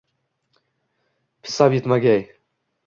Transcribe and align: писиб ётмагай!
писиб 1.43 1.71
ётмагай! 1.81 2.21